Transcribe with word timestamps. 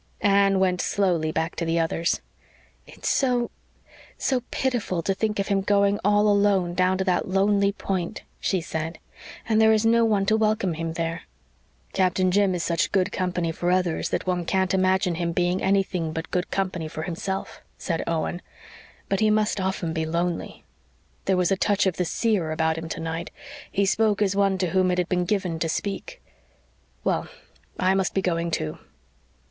Anne 0.21 0.59
went 0.59 0.81
slowly 0.81 1.31
back 1.31 1.55
to 1.55 1.63
the 1.63 1.79
others. 1.79 2.21
"It's 2.87 3.07
so 3.07 3.51
so 4.17 4.41
pitiful 4.49 5.03
to 5.03 5.13
think 5.13 5.37
of 5.37 5.49
him 5.49 5.61
going 5.61 5.99
all 6.03 6.27
alone 6.27 6.73
down 6.73 6.97
to 6.97 7.03
that 7.03 7.27
lonely 7.27 7.71
Point," 7.71 8.23
she 8.39 8.61
said. 8.61 8.97
"And 9.47 9.61
there 9.61 9.71
is 9.71 9.85
no 9.85 10.03
one 10.03 10.25
to 10.25 10.35
welcome 10.35 10.73
him 10.73 10.93
there." 10.93 11.25
"Captain 11.93 12.31
Jim 12.31 12.55
is 12.55 12.63
such 12.63 12.91
good 12.91 13.11
company 13.11 13.51
for 13.51 13.69
others 13.69 14.09
that 14.09 14.25
one 14.25 14.43
can't 14.43 14.73
imagine 14.73 15.13
him 15.13 15.33
being 15.33 15.61
anything 15.61 16.13
but 16.13 16.31
good 16.31 16.49
company 16.49 16.87
for 16.87 17.03
himself," 17.03 17.61
said 17.77 18.03
Owen. 18.07 18.41
"But 19.07 19.19
he 19.19 19.29
must 19.29 19.61
often 19.61 19.93
be 19.93 20.07
lonely. 20.07 20.63
There 21.25 21.37
was 21.37 21.51
a 21.51 21.55
touch 21.57 21.85
of 21.85 21.97
the 21.97 22.05
seer 22.05 22.49
about 22.49 22.75
him 22.75 22.89
tonight 22.89 23.29
he 23.71 23.85
spoke 23.85 24.23
as 24.23 24.35
one 24.35 24.57
to 24.57 24.71
whom 24.71 24.89
it 24.89 24.97
had 24.97 25.09
been 25.09 25.25
given 25.25 25.59
to 25.59 25.69
speak. 25.69 26.23
Well, 27.03 27.27
I 27.79 27.93
must 27.93 28.15
be 28.15 28.23
going, 28.23 28.49
too." 28.49 28.79